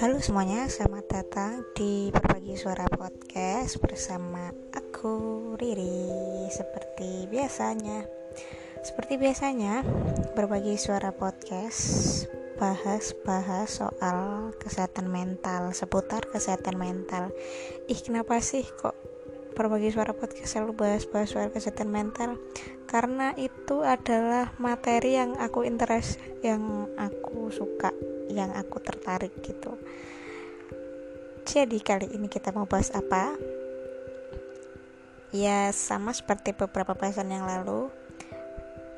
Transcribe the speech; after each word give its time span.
Halo 0.00 0.16
semuanya, 0.16 0.64
selamat 0.64 1.12
datang 1.12 1.60
di 1.76 2.08
Berbagi 2.08 2.56
Suara 2.56 2.88
Podcast 2.88 3.76
bersama 3.84 4.48
aku 4.72 5.12
Riri. 5.60 6.48
Seperti 6.48 7.28
biasanya 7.28 8.08
Seperti 8.80 9.20
biasanya, 9.20 9.84
Berbagi 10.32 10.80
Suara 10.80 11.12
Podcast 11.12 12.24
bahas-bahas 12.56 13.76
soal 13.76 14.56
kesehatan 14.56 15.12
mental 15.12 15.76
Seputar 15.76 16.24
kesehatan 16.32 16.80
mental. 16.80 17.28
Ih 17.84 18.00
kenapa 18.00 18.40
sih 18.40 18.64
kok 18.64 18.96
Berbagi 19.52 19.92
Suara 19.92 20.16
Podcast 20.16 20.56
selalu 20.56 20.80
bahas-bahas 20.80 21.28
soal 21.28 21.52
kesehatan 21.52 21.92
mental? 21.92 22.40
Karena 22.88 23.36
itu 23.36 23.84
adalah 23.84 24.48
materi 24.56 25.20
yang 25.20 25.36
aku 25.36 25.60
interest 25.68 26.16
Yang 26.40 26.88
aku 26.96 27.52
suka 27.52 27.92
yang 28.30 28.54
aku 28.54 28.78
tertarik 28.78 29.34
gitu. 29.42 29.74
Jadi 31.46 31.82
kali 31.82 32.06
ini 32.14 32.30
kita 32.30 32.54
mau 32.54 32.68
bahas 32.68 32.94
apa? 32.94 33.34
Ya 35.30 35.70
sama 35.70 36.10
seperti 36.10 36.54
beberapa 36.54 36.94
bahasan 36.94 37.30
yang 37.30 37.46
lalu 37.46 37.90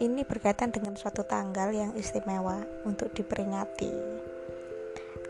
ini 0.00 0.24
berkaitan 0.26 0.72
dengan 0.72 0.98
suatu 0.98 1.22
tanggal 1.22 1.70
yang 1.70 1.92
istimewa 1.94 2.64
untuk 2.88 3.12
diperingati. 3.14 3.92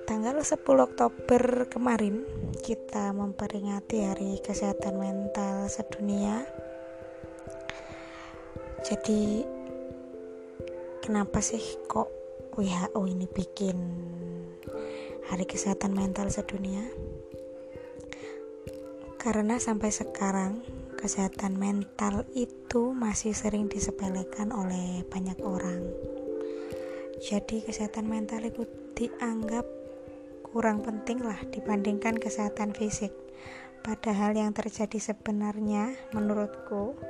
Tanggal 0.08 0.40
10 0.40 0.62
Oktober 0.64 1.68
kemarin 1.68 2.24
kita 2.62 3.12
memperingati 3.12 4.06
hari 4.06 4.38
kesehatan 4.40 4.96
mental 4.96 5.68
sedunia. 5.68 6.46
Jadi 8.82 9.42
kenapa 11.02 11.38
sih 11.42 11.60
kok 11.86 12.21
WHO 12.52 13.08
ini 13.08 13.24
bikin 13.24 13.80
Hari 15.32 15.48
Kesehatan 15.48 15.96
Mental 15.96 16.28
Sedunia? 16.28 16.84
Karena 19.16 19.56
sampai 19.56 19.88
sekarang 19.88 20.60
kesehatan 21.00 21.56
mental 21.56 22.28
itu 22.36 22.92
masih 22.92 23.32
sering 23.32 23.72
disepelekan 23.72 24.52
oleh 24.52 25.00
banyak 25.08 25.40
orang. 25.40 25.80
Jadi 27.24 27.64
kesehatan 27.64 28.04
mental 28.04 28.44
itu 28.44 28.68
dianggap 29.00 29.64
kurang 30.44 30.84
penting 30.84 31.24
lah 31.24 31.40
dibandingkan 31.48 32.20
kesehatan 32.20 32.76
fisik. 32.76 33.16
Padahal 33.80 34.36
yang 34.36 34.52
terjadi 34.52 35.00
sebenarnya 35.00 35.96
menurutku 36.12 37.00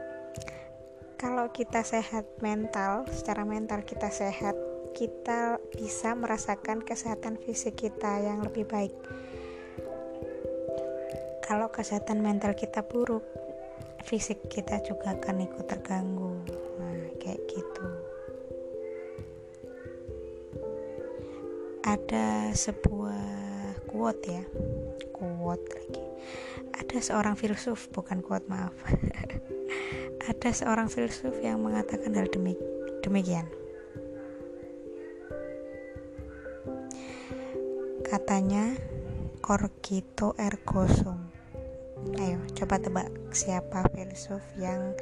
kalau 1.19 1.51
kita 1.51 1.83
sehat 1.83 2.27
mental, 2.39 3.11
secara 3.11 3.43
mental 3.43 3.83
kita 3.83 4.11
sehat, 4.11 4.55
kita 4.93 5.57
bisa 5.73 6.13
merasakan 6.13 6.85
kesehatan 6.85 7.41
fisik 7.41 7.81
kita 7.81 8.21
yang 8.21 8.45
lebih 8.45 8.69
baik. 8.69 8.93
Kalau 11.43 11.73
kesehatan 11.73 12.21
mental 12.21 12.53
kita 12.53 12.85
buruk, 12.85 13.25
fisik 14.05 14.47
kita 14.53 14.85
juga 14.85 15.17
akan 15.17 15.49
ikut 15.49 15.65
terganggu. 15.65 16.39
Nah, 16.79 17.09
kayak 17.19 17.41
gitu. 17.49 17.87
Ada 21.83 22.55
sebuah 22.55 23.27
quote 23.91 24.23
ya, 24.29 24.45
quote 25.11 25.67
lagi. 25.73 26.05
Ada 26.79 26.99
seorang 27.03 27.35
filsuf, 27.35 27.91
bukan 27.91 28.23
quote 28.23 28.47
maaf. 28.47 28.73
Ada 30.31 30.55
seorang 30.55 30.87
filsuf 30.87 31.35
yang 31.43 31.67
mengatakan 31.67 32.15
hal 32.15 32.31
demikian 33.03 33.62
Katanya 38.13 38.77
Corkito 39.41 40.37
ergo 40.37 40.85
sum. 40.85 41.33
Ayo, 42.21 42.45
coba 42.53 42.77
tebak 42.77 43.09
siapa 43.33 43.89
filsuf 43.89 44.45
yang 44.61 44.93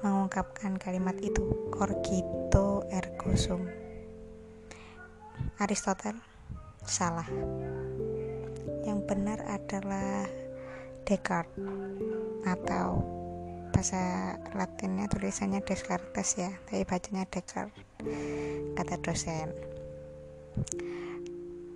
mengungkapkan 0.00 0.80
kalimat 0.80 1.12
itu. 1.20 1.44
Corkito 1.68 2.88
ergo 2.88 3.36
sum. 3.36 3.68
Aristotle? 5.60 6.16
Salah. 6.88 7.28
Yang 8.88 9.12
benar 9.12 9.44
adalah 9.44 10.24
Descartes 11.04 11.68
atau 12.48 13.04
bahasa 13.76 14.40
Latinnya 14.56 15.04
tulisannya 15.12 15.60
Descartes 15.60 16.40
ya, 16.40 16.48
tapi 16.64 16.88
bacanya 16.88 17.28
Descartes. 17.28 17.76
Kata 18.72 18.96
dosen 19.04 19.52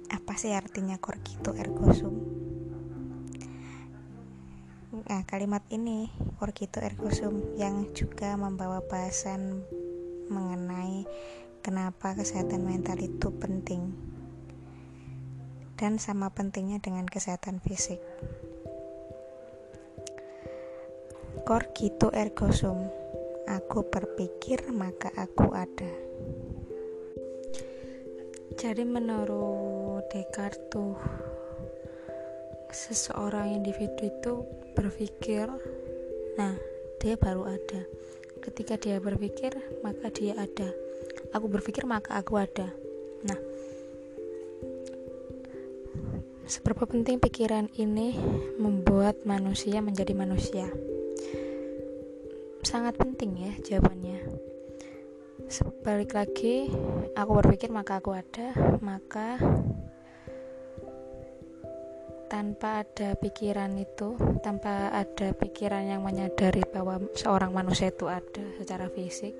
apa 0.08 0.32
sih 0.40 0.56
artinya 0.56 0.96
korgito 0.96 1.52
ergo 1.52 1.92
sum. 1.92 2.16
Nah 5.08 5.22
kalimat 5.28 5.62
ini 5.68 6.08
korgito 6.40 6.80
ergo 6.80 7.12
sum 7.12 7.56
yang 7.56 7.92
juga 7.92 8.36
membawa 8.36 8.80
bahasan 8.84 9.64
mengenai 10.28 11.04
kenapa 11.64 12.16
kesehatan 12.16 12.64
mental 12.64 13.00
itu 13.00 13.28
penting 13.36 13.92
dan 15.78 16.02
sama 16.02 16.34
pentingnya 16.34 16.82
dengan 16.82 17.06
kesehatan 17.06 17.62
fisik. 17.62 18.02
Korgito 21.46 22.10
ergo 22.12 22.50
sum. 22.50 22.90
Aku 23.48 23.88
berpikir 23.88 24.68
maka 24.76 25.08
aku 25.16 25.56
ada. 25.56 25.88
Jadi 28.58 28.84
menurut 28.84 29.77
Descartes 30.08 30.56
tuh 30.72 30.96
seseorang 32.72 33.52
individu 33.52 34.08
itu 34.08 34.32
berpikir 34.72 35.48
nah 36.40 36.56
dia 36.96 37.20
baru 37.20 37.44
ada. 37.44 37.84
Ketika 38.40 38.80
dia 38.80 38.96
berpikir 39.04 39.52
maka 39.84 40.08
dia 40.08 40.32
ada. 40.32 40.72
Aku 41.36 41.52
berpikir 41.52 41.84
maka 41.84 42.16
aku 42.16 42.40
ada. 42.40 42.72
Nah 43.28 43.36
seberapa 46.48 46.88
penting 46.88 47.20
pikiran 47.20 47.68
ini 47.76 48.16
membuat 48.56 49.28
manusia 49.28 49.84
menjadi 49.84 50.16
manusia? 50.16 50.72
Sangat 52.64 52.96
penting 52.96 53.36
ya 53.36 53.52
jawabannya. 53.60 54.24
Balik 55.84 56.12
lagi 56.12 56.68
aku 57.16 57.30
berpikir 57.40 57.72
maka 57.72 57.96
aku 57.96 58.12
ada 58.12 58.52
maka 58.84 59.40
tanpa 62.38 62.86
ada 62.86 63.18
pikiran 63.18 63.74
itu 63.82 64.14
tanpa 64.46 64.94
ada 64.94 65.34
pikiran 65.34 65.90
yang 65.90 66.06
menyadari 66.06 66.62
bahwa 66.70 67.02
seorang 67.18 67.50
manusia 67.50 67.90
itu 67.90 68.06
ada 68.06 68.46
secara 68.62 68.86
fisik 68.86 69.34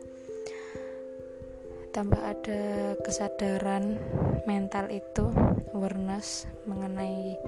tanpa 1.94 2.34
ada 2.34 2.98
kesadaran 2.98 4.03
mental 4.50 4.91
itu 4.91 5.31
awareness 5.78 6.50
mengenai 6.66 7.38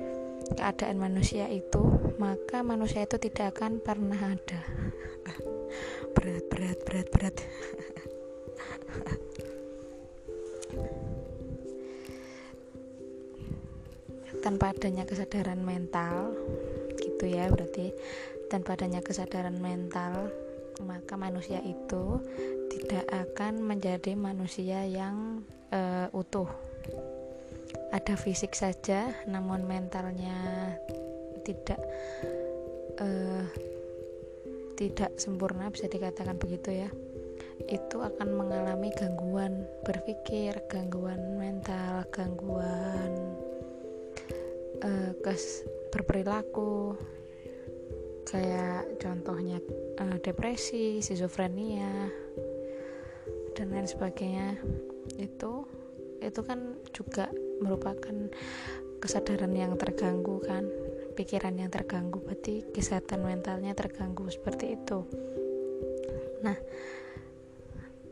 keadaan 0.55 1.03
manusia 1.03 1.51
itu 1.51 1.83
maka 2.23 2.63
manusia 2.63 3.03
itu 3.03 3.19
tidak 3.19 3.59
akan 3.59 3.83
pernah 3.83 4.39
ada. 4.39 4.63
Berat 6.15 6.47
berat 6.47 6.79
berat 6.87 7.11
berat 7.11 7.37
tanpa 14.39 14.71
adanya 14.71 15.03
kesadaran 15.03 15.61
mental 15.63 16.35
gitu 17.03 17.27
ya 17.27 17.51
berarti 17.51 17.91
tanpa 18.51 18.79
adanya 18.79 19.03
kesadaran 19.03 19.59
mental 19.59 20.31
maka 20.85 21.15
manusia 21.19 21.61
itu 21.61 22.19
tidak 22.71 23.05
akan 23.13 23.61
menjadi 23.61 24.17
manusia 24.17 24.87
yang 24.87 25.45
uh, 25.75 26.09
utuh. 26.15 26.49
Ada 27.91 28.15
fisik 28.15 28.55
saja 28.55 29.11
namun 29.27 29.67
mentalnya 29.67 30.75
tidak 31.43 31.81
uh, 33.03 33.45
tidak 34.79 35.13
sempurna 35.21 35.69
bisa 35.69 35.91
dikatakan 35.91 36.39
begitu 36.39 36.87
ya. 36.87 36.91
Itu 37.69 38.01
akan 38.01 38.41
mengalami 38.41 38.89
gangguan 38.97 39.69
berpikir, 39.85 40.57
gangguan 40.73 41.37
mental, 41.37 42.09
gangguan 42.09 43.37
uh, 44.85 45.13
kes 45.21 45.65
berperilaku, 45.91 46.97
kayak 48.29 49.01
contohnya 49.03 49.59
uh, 50.01 50.17
depresi, 50.23 51.03
skizofrenia 51.03 52.11
dan 53.57 53.67
lain 53.73 53.89
sebagainya. 53.89 54.57
Itu 55.19 55.67
itu 56.21 56.41
kan 56.45 56.77
juga 56.93 57.33
merupakan 57.65 58.29
kesadaran 59.01 59.53
yang 59.57 59.75
terganggu 59.81 60.41
kan, 60.45 60.69
pikiran 61.17 61.57
yang 61.57 61.73
terganggu, 61.73 62.21
berarti 62.21 62.69
kesehatan 62.71 63.25
mentalnya 63.25 63.73
terganggu 63.73 64.29
seperti 64.29 64.77
itu. 64.77 65.09
Nah, 66.45 66.57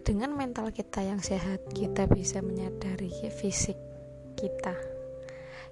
dengan 0.09 0.33
mental 0.33 0.73
kita 0.73 1.05
yang 1.05 1.21
sehat 1.21 1.69
kita 1.77 2.09
bisa 2.09 2.41
menyadari 2.41 3.13
fisik 3.29 3.77
kita 4.41 4.98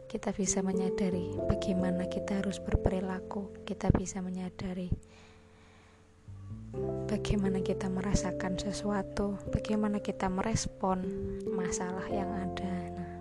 kita 0.07 0.31
bisa 0.31 0.63
menyadari 0.63 1.35
bagaimana 1.51 2.07
kita 2.07 2.39
harus 2.43 2.63
berperilaku, 2.63 3.67
kita 3.67 3.91
bisa 3.91 4.23
menyadari 4.23 4.91
bagaimana 7.07 7.63
kita 7.63 7.89
merasakan 7.89 8.59
sesuatu, 8.61 9.39
bagaimana 9.51 10.03
kita 10.03 10.29
merespon 10.29 11.03
masalah 11.49 12.05
yang 12.11 12.31
ada. 12.31 12.77
Nah, 12.93 13.15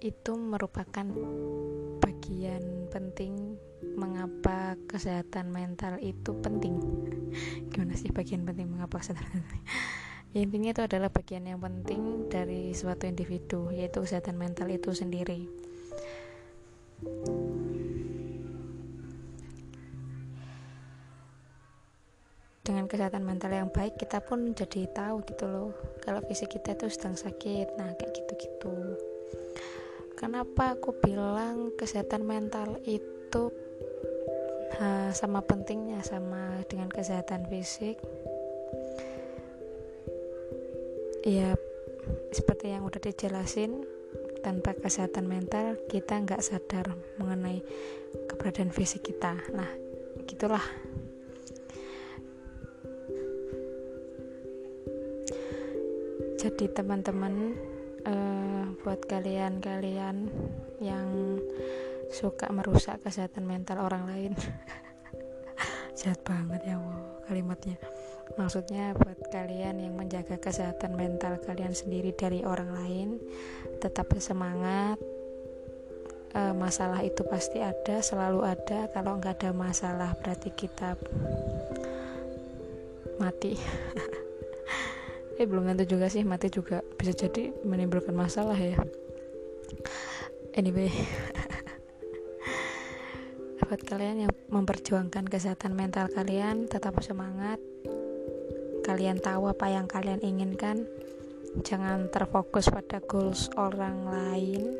itu 0.00 0.32
merupakan 0.34 1.06
bagian 2.00 2.88
penting 2.88 3.58
mengapa 3.96 4.76
kesehatan 4.88 5.52
mental 5.52 5.98
itu 6.00 6.32
penting. 6.40 6.78
Gimana 7.70 7.94
sih 7.98 8.10
bagian 8.10 8.46
penting 8.46 8.70
mengapa 8.70 9.02
kesehatan 9.02 9.28
mental? 9.44 9.58
Ya, 10.30 10.46
intinya 10.46 10.70
itu 10.70 10.86
adalah 10.86 11.10
bagian 11.10 11.42
yang 11.42 11.58
penting 11.58 12.30
dari 12.30 12.70
suatu 12.70 13.02
individu 13.10 13.74
yaitu 13.74 13.98
kesehatan 13.98 14.38
mental 14.38 14.70
itu 14.70 14.94
sendiri. 14.94 15.50
Dengan 22.62 22.86
kesehatan 22.86 23.26
mental 23.26 23.50
yang 23.50 23.74
baik 23.74 23.98
kita 23.98 24.22
pun 24.22 24.54
jadi 24.54 24.86
tahu 24.94 25.26
gitu 25.26 25.50
loh 25.50 25.74
kalau 25.98 26.22
fisik 26.30 26.54
kita 26.54 26.78
itu 26.78 26.86
sedang 26.86 27.18
sakit. 27.18 27.74
Nah 27.74 27.90
kayak 27.98 28.14
gitu-gitu. 28.14 28.94
Kenapa 30.14 30.78
aku 30.78 30.94
bilang 31.02 31.74
kesehatan 31.74 32.22
mental 32.22 32.78
itu 32.86 33.50
sama 35.10 35.42
pentingnya 35.42 36.06
sama 36.06 36.62
dengan 36.70 36.86
kesehatan 36.86 37.50
fisik 37.50 37.98
ya 41.24 41.52
seperti 42.32 42.72
yang 42.72 42.86
udah 42.88 43.00
dijelasin 43.00 43.84
tanpa 44.40 44.72
kesehatan 44.72 45.28
mental 45.28 45.76
kita 45.92 46.16
nggak 46.24 46.40
sadar 46.40 46.96
mengenai 47.20 47.60
keberadaan 48.28 48.72
fisik 48.72 49.12
kita. 49.12 49.36
Nah 49.52 49.68
gitulah. 50.24 50.64
Jadi 56.40 56.72
teman-teman 56.72 57.52
uh, 58.08 58.64
buat 58.80 59.04
kalian-kalian 59.04 60.32
yang 60.80 61.36
suka 62.08 62.48
merusak 62.48 63.04
kesehatan 63.04 63.44
mental 63.44 63.84
orang 63.84 64.08
lain 64.08 64.32
jahat 66.00 66.18
banget 66.26 66.74
ya 66.74 66.76
kalimatnya 67.28 67.76
maksudnya 68.38 68.94
buat 68.94 69.18
kalian 69.32 69.82
yang 69.82 69.94
menjaga 69.96 70.38
kesehatan 70.38 70.94
mental 70.94 71.38
kalian 71.42 71.74
sendiri 71.74 72.14
dari 72.14 72.46
orang 72.46 72.70
lain 72.74 73.08
tetap 73.82 74.12
semangat 74.20 75.00
e, 76.34 76.40
masalah 76.54 77.02
itu 77.02 77.26
pasti 77.26 77.58
ada 77.58 78.02
selalu 78.02 78.46
ada. 78.46 78.86
Kalau 78.92 79.18
nggak 79.18 79.42
ada 79.42 79.50
masalah 79.50 80.10
berarti 80.18 80.50
kita 80.54 80.94
mati. 83.18 83.54
Eh 85.40 85.48
belum 85.48 85.72
tentu 85.72 85.96
juga 85.96 86.12
sih 86.12 86.20
mati 86.20 86.52
juga 86.52 86.84
bisa 87.00 87.16
jadi 87.16 87.48
menimbulkan 87.64 88.12
masalah 88.12 88.60
ya. 88.60 88.76
Anyway 90.52 90.92
buat 93.70 93.86
kalian 93.86 94.26
yang 94.26 94.32
memperjuangkan 94.50 95.30
kesehatan 95.30 95.72
mental 95.78 96.12
kalian 96.12 96.68
tetap 96.68 96.92
semangat 97.06 97.56
kalian 98.90 99.22
tahu 99.22 99.46
apa 99.46 99.70
yang 99.70 99.86
kalian 99.86 100.18
inginkan? 100.18 100.82
Jangan 101.62 102.10
terfokus 102.10 102.66
pada 102.74 102.98
goals 102.98 103.46
orang 103.54 104.10
lain. 104.10 104.74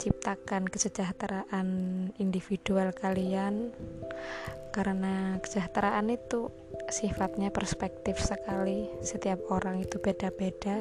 Ciptakan 0.00 0.64
kesejahteraan 0.64 1.68
individual 2.16 2.96
kalian. 2.96 3.68
Karena 4.72 5.36
kesejahteraan 5.44 6.08
itu 6.08 6.48
sifatnya 6.88 7.52
perspektif 7.52 8.16
sekali. 8.16 8.88
Setiap 9.04 9.52
orang 9.52 9.84
itu 9.84 10.00
beda-beda. 10.00 10.80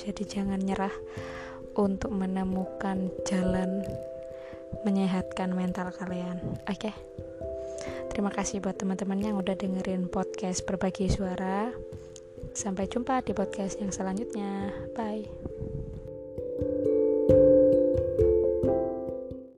Jadi 0.00 0.24
jangan 0.24 0.64
nyerah 0.64 0.96
untuk 1.76 2.16
menemukan 2.16 3.12
jalan 3.28 3.84
menyehatkan 4.80 5.52
mental 5.52 5.92
kalian. 5.92 6.40
Oke? 6.64 6.88
okay? 6.88 6.94
Terima 8.18 8.34
kasih 8.34 8.58
buat 8.58 8.74
teman-teman 8.74 9.22
yang 9.22 9.38
udah 9.38 9.54
dengerin 9.54 10.10
podcast 10.10 10.66
berbagi 10.66 11.06
suara. 11.06 11.70
Sampai 12.50 12.90
jumpa 12.90 13.22
di 13.22 13.30
podcast 13.30 13.78
yang 13.78 13.94
selanjutnya. 13.94 14.74
Bye 14.98 15.47